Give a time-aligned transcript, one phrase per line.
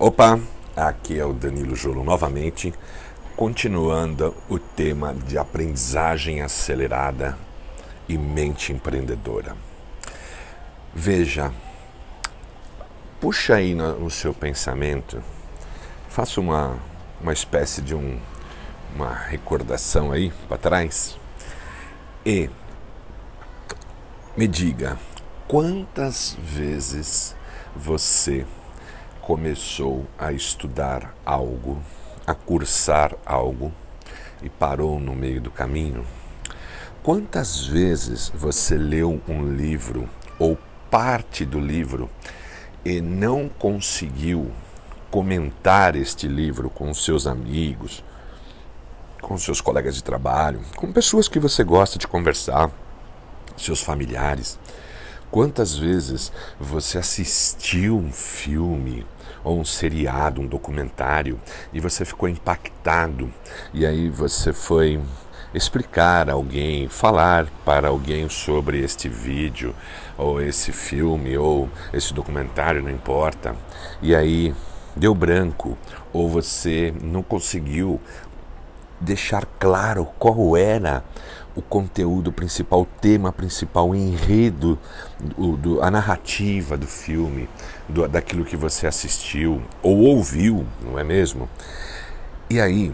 [0.00, 0.38] Opa,
[0.76, 2.72] aqui é o Danilo Jolo novamente,
[3.34, 7.36] continuando o tema de aprendizagem acelerada
[8.08, 9.56] e mente empreendedora.
[10.94, 11.52] Veja,
[13.20, 15.20] puxa aí no, no seu pensamento,
[16.08, 16.78] faça uma,
[17.20, 18.20] uma espécie de um,
[18.94, 21.18] uma recordação aí para trás
[22.24, 22.48] e
[24.36, 24.96] me diga
[25.48, 27.34] quantas vezes
[27.74, 28.46] você
[29.28, 31.82] começou a estudar algo,
[32.26, 33.70] a cursar algo
[34.42, 36.06] e parou no meio do caminho?
[37.02, 40.56] Quantas vezes você leu um livro ou
[40.90, 42.08] parte do livro
[42.82, 44.50] e não conseguiu
[45.10, 48.02] comentar este livro com seus amigos,
[49.20, 52.70] com seus colegas de trabalho, com pessoas que você gosta de conversar,
[53.58, 54.58] seus familiares?
[55.30, 59.04] Quantas vezes você assistiu um filme
[59.42, 61.40] ou um seriado, um documentário
[61.72, 63.32] e você ficou impactado
[63.72, 65.00] e aí você foi
[65.54, 69.74] explicar a alguém, falar para alguém sobre este vídeo
[70.16, 73.56] ou esse filme ou esse documentário, não importa.
[74.02, 74.54] E aí
[74.94, 75.78] deu branco
[76.12, 78.00] ou você não conseguiu
[79.00, 81.04] deixar claro qual era
[81.58, 84.78] o conteúdo principal, o tema principal, o enredo,
[85.36, 87.48] o, do, a narrativa do filme,
[87.88, 91.48] do, daquilo que você assistiu ou ouviu, não é mesmo?
[92.48, 92.92] E aí,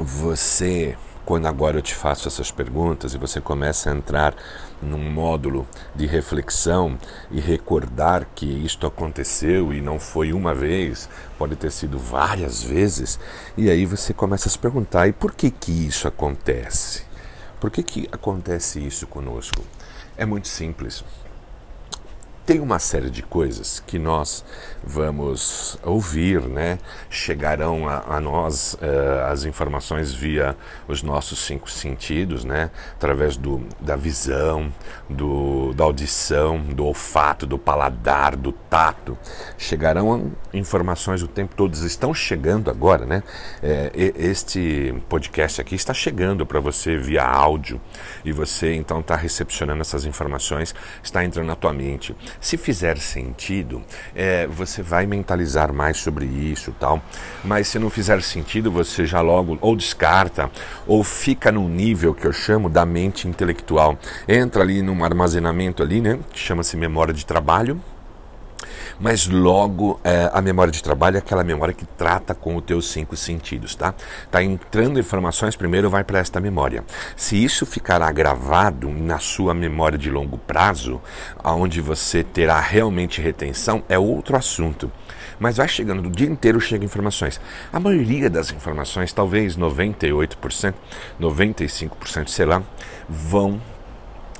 [0.00, 4.34] você quando agora eu te faço essas perguntas e você começa a entrar
[4.82, 6.98] num módulo de reflexão
[7.30, 11.08] e recordar que isto aconteceu e não foi uma vez,
[11.38, 13.18] pode ter sido várias vezes,
[13.56, 17.13] e aí você começa a se perguntar: e por que que isso acontece?
[17.64, 19.64] Por que que acontece isso conosco?
[20.18, 21.02] É muito simples.
[22.46, 24.44] Tem uma série de coisas que nós
[24.82, 26.78] vamos ouvir, né?
[27.08, 30.54] Chegarão a, a nós uh, as informações via
[30.86, 32.70] os nossos cinco sentidos, né?
[32.96, 34.70] Através do, da visão,
[35.08, 39.16] do, da audição, do olfato, do paladar, do tato.
[39.56, 43.22] Chegarão informações o tempo todo, estão chegando agora, né?
[43.62, 47.80] É, este podcast aqui está chegando para você via áudio
[48.22, 52.14] e você então está recepcionando essas informações, está entrando na tua mente.
[52.40, 53.82] Se fizer sentido,
[54.14, 57.02] é, você vai mentalizar mais sobre isso tal.
[57.44, 60.50] Mas se não fizer sentido, você já logo ou descarta
[60.86, 63.98] ou fica no nível que eu chamo da mente intelectual.
[64.28, 66.18] Entra ali num armazenamento ali, né?
[66.32, 67.80] Que chama-se memória de trabalho
[68.98, 72.90] mas logo é, a memória de trabalho é aquela memória que trata com os teus
[72.90, 73.94] cinco sentidos, tá?
[74.30, 76.84] Tá entrando informações, primeiro vai para esta memória.
[77.16, 81.00] Se isso ficará gravado na sua memória de longo prazo,
[81.42, 84.90] aonde você terá realmente retenção, é outro assunto.
[85.38, 87.40] Mas vai chegando, do dia inteiro chega informações.
[87.72, 90.74] A maioria das informações, talvez 98%,
[91.20, 92.62] 95%, sei lá,
[93.08, 93.60] vão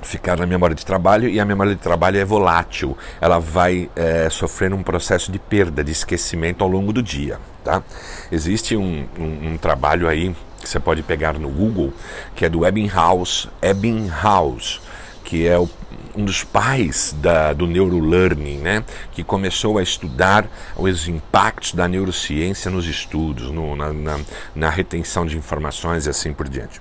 [0.04, 4.28] ficar na memória de trabalho e a memória de trabalho é volátil, ela vai é,
[4.30, 7.38] sofrendo um processo de perda, de esquecimento ao longo do dia.
[7.64, 7.82] Tá?
[8.30, 11.92] Existe um, um, um trabalho aí que você pode pegar no Google
[12.34, 14.80] que é do Ebbinghaus, Ebbinghaus
[15.24, 15.68] que é o,
[16.14, 18.84] um dos pais da, do neurolearning, né?
[19.12, 24.20] que começou a estudar os impactos da neurociência nos estudos, no, na, na,
[24.54, 26.80] na retenção de informações e assim por diante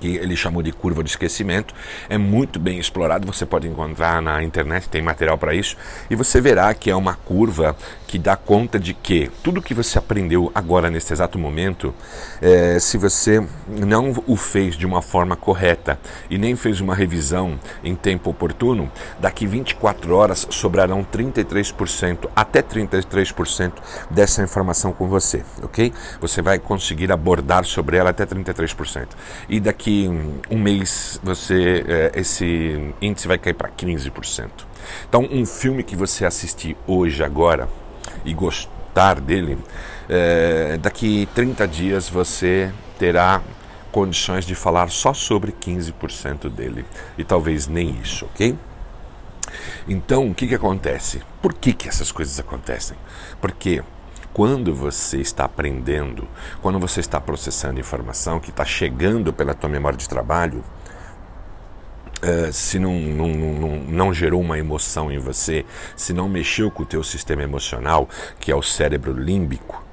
[0.00, 1.74] que ele chamou de curva de esquecimento,
[2.08, 5.76] é muito bem explorado, você pode encontrar na internet, tem material para isso,
[6.10, 7.76] e você verá que é uma curva
[8.06, 11.94] que dá conta de que tudo que você aprendeu agora nesse exato momento,
[12.40, 15.98] é, se você não o fez de uma forma correta
[16.30, 23.72] e nem fez uma revisão em tempo oportuno, daqui 24 horas sobrarão 33% até 33%
[24.10, 25.92] dessa informação com você, ok?
[26.20, 29.08] Você vai conseguir abordar sobre ela até 33%.
[29.48, 30.08] E daqui
[30.50, 34.48] um mês você é, esse índice vai cair para 15%.
[35.08, 37.68] Então, um filme que você assistir hoje, agora,
[38.24, 39.58] e gostar dele,
[40.08, 43.42] é, daqui 30 dias você terá
[43.90, 46.84] condições de falar só sobre 15% dele.
[47.16, 48.56] E talvez nem isso, ok?
[49.88, 51.22] Então, o que, que acontece?
[51.40, 52.96] Por que, que essas coisas acontecem?
[53.40, 53.82] Porque
[54.32, 56.26] quando você está aprendendo,
[56.60, 60.64] quando você está processando informação que está chegando pela tua memória de trabalho,
[62.24, 66.82] Uh, se não, não, não, não, gerou uma emoção em você, se não mexeu com
[66.82, 68.08] o teu sistema emocional,
[68.40, 69.84] que é o cérebro límbico,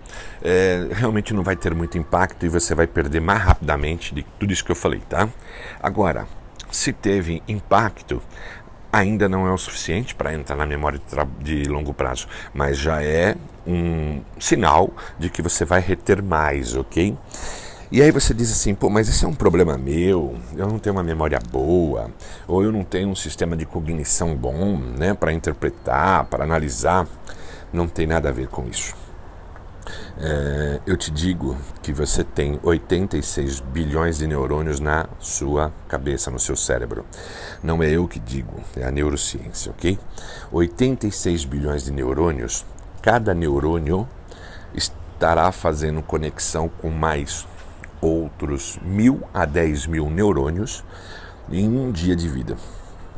[0.41, 4.53] uh, realmente não vai ter muito impacto e você vai perder mais rapidamente de tudo
[4.53, 5.27] isso que eu falei, tá?
[5.81, 6.25] Agora,
[6.71, 8.21] se teve impacto,
[8.93, 10.99] Ainda não é o suficiente para entrar na memória
[11.39, 13.35] de, de longo prazo, mas já é
[13.65, 17.15] um sinal de que você vai reter mais, ok?
[17.91, 20.95] E aí você diz assim, pô, mas esse é um problema meu, eu não tenho
[20.95, 22.09] uma memória boa,
[22.47, 27.05] ou eu não tenho um sistema de cognição bom, né, para interpretar, para analisar.
[27.73, 28.95] Não tem nada a ver com isso.
[30.17, 36.39] É, eu te digo que você tem 86 bilhões de neurônios na sua cabeça, no
[36.39, 37.05] seu cérebro.
[37.61, 39.99] Não é eu que digo, é a neurociência, ok?
[40.49, 42.65] 86 bilhões de neurônios,
[43.01, 44.07] cada neurônio
[44.73, 47.45] estará fazendo conexão com mais
[48.01, 50.83] outros mil a dez mil neurônios
[51.51, 52.57] em um dia de vida.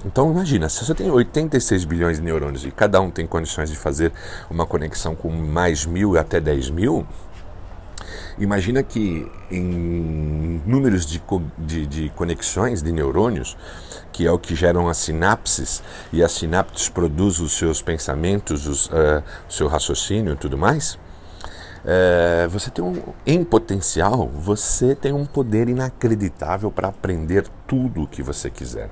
[0.06, 3.78] Então imagina, se você tem 86 bilhões de neurônios e cada um tem condições de
[3.78, 4.12] fazer
[4.50, 7.08] uma conexão com mais mil até 10 mil,
[8.38, 11.22] imagina que em números de,
[11.58, 13.56] de, de, conexões de neurônios,
[14.12, 15.82] que é o que geram as sinapses,
[16.12, 21.00] e as sinapses produzem os seus pensamentos, os, uh, o seu raciocínio e tudo mais,
[21.86, 28.08] é, você tem um, em potencial, você tem um poder inacreditável para aprender tudo o
[28.08, 28.90] que você quiser.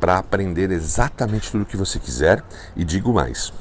[0.00, 2.42] Para aprender exatamente tudo o que você quiser,
[2.74, 3.52] e digo mais,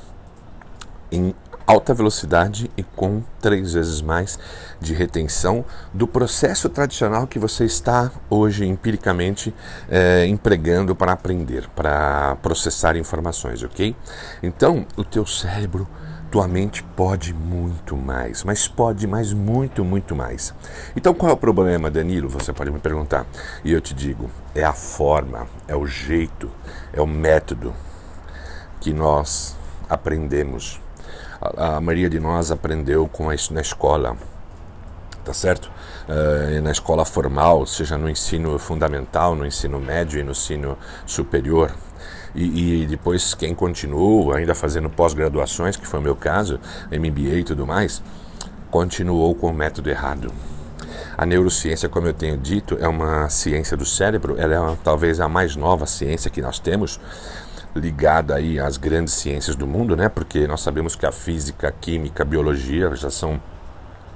[1.11, 1.33] em
[1.67, 4.37] alta velocidade e com três vezes mais
[4.79, 9.53] de retenção do processo tradicional que você está hoje empiricamente
[9.89, 13.95] é, empregando para aprender, para processar informações, ok?
[14.43, 15.87] Então, o teu cérebro
[16.31, 20.53] tua mente pode muito mais, mas pode mais muito, muito mais.
[20.95, 22.29] Então qual é o problema, Danilo?
[22.29, 23.25] Você pode me perguntar.
[23.63, 26.49] E eu te digo, é a forma, é o jeito,
[26.93, 27.73] é o método
[28.79, 29.55] que nós
[29.89, 30.79] aprendemos.
[31.41, 34.17] A, a maioria de nós aprendeu com isso na escola,
[35.23, 35.71] tá certo?
[36.07, 41.71] Uh, na escola formal, seja no ensino fundamental, no ensino médio e no ensino superior
[42.33, 46.59] e, e depois quem continuou ainda fazendo pós-graduações, que foi o meu caso,
[46.91, 48.01] MBA e tudo mais,
[48.69, 50.31] continuou com o método errado.
[51.17, 55.21] A neurociência, como eu tenho dito, é uma ciência do cérebro, ela é uma, talvez
[55.21, 56.99] a mais nova ciência que nós temos,
[57.73, 60.09] ligada aí às grandes ciências do mundo, né?
[60.09, 63.41] Porque nós sabemos que a física, a química, a biologia já são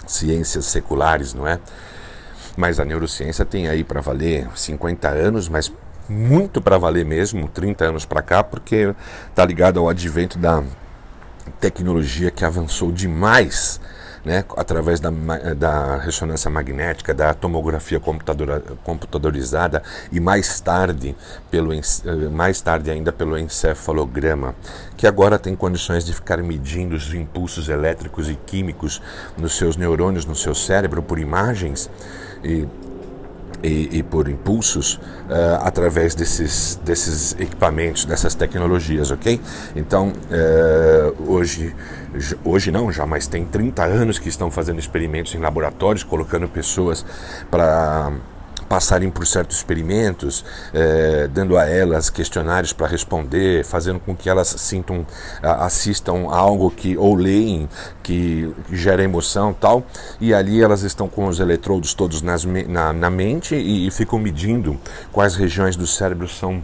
[0.06, 1.60] ciências seculares, não é?
[2.58, 5.72] Mas a neurociência tem aí para valer 50 anos, mas
[6.10, 8.94] muito para valer mesmo, 30 anos para cá, porque
[9.30, 10.64] está ligado ao advento da
[11.60, 13.80] tecnologia que avançou demais
[14.24, 15.10] né, através da,
[15.58, 18.02] da ressonância magnética, da tomografia
[18.84, 21.16] computadorizada e mais tarde,
[21.50, 21.82] pelo, eh,
[22.32, 24.56] mais tarde ainda pelo encefalograma,
[24.98, 29.02] que agora tem condições de ficar medindo os impulsos elétricos e químicos
[29.38, 31.90] nos seus neurônios, no seu cérebro, por imagens.
[32.44, 32.68] E
[33.64, 39.40] e, e por impulsos uh, através desses, desses equipamentos, dessas tecnologias, ok?
[39.76, 41.76] Então, uh, hoje,
[42.44, 47.06] hoje não, já mas tem 30 anos que estão fazendo experimentos em laboratórios, colocando pessoas
[47.50, 48.12] para
[48.69, 54.48] passarem por certos experimentos, eh, dando a elas questionários para responder, fazendo com que elas
[54.48, 55.06] sintam,
[55.42, 57.68] assistam algo que ou leem
[58.04, 59.83] que, que gera emoção tal,
[60.21, 64.19] e ali elas estão com os eletrodos todos nas, na, na mente e, e ficam
[64.19, 64.80] medindo
[65.12, 66.63] quais regiões do cérebro são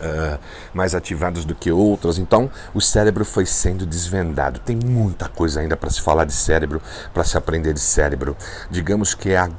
[0.00, 0.38] Uh,
[0.72, 2.16] mais ativadas do que outras.
[2.16, 4.58] Então, o cérebro foi sendo desvendado.
[4.58, 6.80] Tem muita coisa ainda para se falar de cérebro,
[7.12, 8.34] para se aprender de cérebro.
[8.70, 9.50] Digamos que é a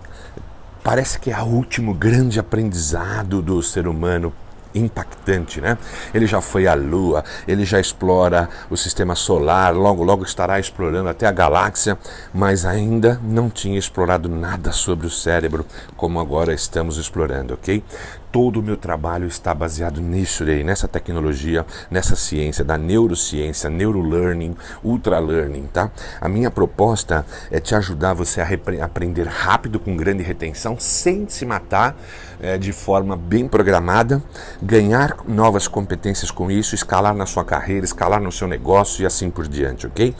[0.83, 4.33] parece que é o último grande aprendizado do ser humano
[4.73, 5.77] impactante, né?
[6.13, 11.09] Ele já foi à Lua, ele já explora o sistema solar, logo logo estará explorando
[11.09, 11.97] até a galáxia,
[12.33, 17.83] mas ainda não tinha explorado nada sobre o cérebro como agora estamos explorando, ok?
[18.31, 24.55] Todo o meu trabalho está baseado nisso aí, nessa tecnologia, nessa ciência da neurociência, neurolearning,
[24.83, 25.91] ultralearning, tá?
[26.19, 28.47] A minha proposta é te ajudar você a
[28.83, 31.95] aprender rápido com grande retenção, sem se matar,
[32.41, 34.21] é, de forma bem programada,
[34.61, 39.29] ganhar novas competências com isso, escalar na sua carreira, escalar no seu negócio e assim
[39.29, 40.15] por diante, ok?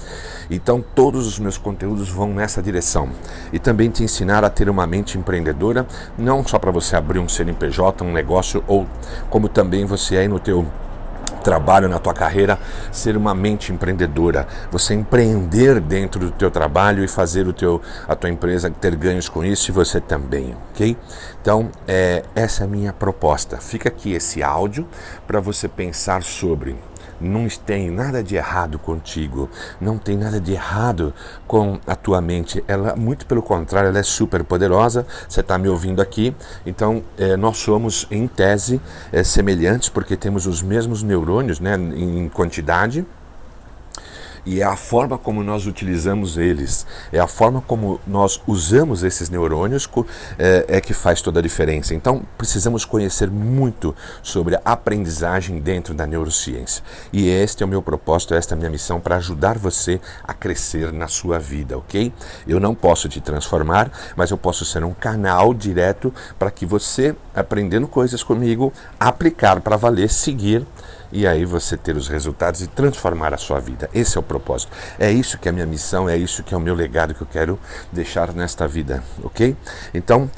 [0.50, 3.10] Então todos os meus conteúdos vão nessa direção
[3.51, 5.88] e também te ensinar a ter uma mente empreendedora,
[6.18, 8.88] não só para você abrir um CNPJ um negócio ou
[9.29, 10.65] como também você é no teu
[11.41, 12.58] trabalho, na tua carreira,
[12.91, 18.15] ser uma mente empreendedora, você empreender dentro do teu trabalho e fazer o teu, a
[18.15, 20.96] tua empresa ter ganhos com isso e você também, ok?
[21.41, 23.58] Então, é, essa é a minha proposta.
[23.58, 24.88] Fica aqui esse áudio
[25.27, 26.75] para você pensar sobre
[27.22, 29.50] não tem nada de errado contigo,
[29.80, 31.13] não tem nada de errado
[31.48, 32.63] com a tua mente.
[32.68, 35.06] Ela, muito pelo contrário, ela é super poderosa.
[35.28, 36.36] Você está me ouvindo aqui,
[36.66, 42.30] então é, nós somos, em tese, é, semelhantes porque temos os mesmos neurônios né, em
[42.30, 43.06] quantidade
[44.45, 49.29] e é a forma como nós utilizamos eles, é a forma como nós usamos esses
[49.29, 49.89] neurônios
[50.38, 51.93] é, é, que faz toda a diferença.
[51.93, 56.83] Então, precisamos conhecer muito sobre a aprendizagem dentro da neurociência.
[57.13, 60.33] E este é o meu propósito, esta é a minha missão para ajudar você a
[60.33, 62.12] crescer na sua vida, ok?
[62.48, 67.15] Eu não posso te transformar, mas eu posso ser um canal direto para que você,
[67.36, 70.65] aprendendo coisas comigo, aplicar para valer, seguir
[71.12, 73.89] e aí você ter os resultados e transformar a sua vida.
[73.94, 74.72] Esse é o propósito.
[74.98, 77.22] É isso que é a minha missão, é isso que é o meu legado que
[77.22, 77.60] eu quero
[77.91, 79.56] deixar nesta vida, ok?
[79.94, 80.30] Então,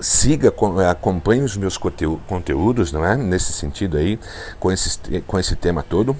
[0.00, 0.52] siga,
[0.90, 3.16] acompanhe os meus conteúdos, não é?
[3.16, 4.18] Nesse sentido aí,
[4.58, 6.16] com esse, com esse tema todo.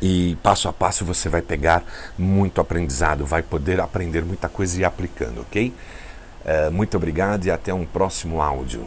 [0.00, 1.82] E passo a passo você vai pegar
[2.16, 5.74] muito aprendizado, vai poder aprender muita coisa e ir aplicando, ok?
[6.44, 8.86] Uh, muito obrigado e até um próximo áudio.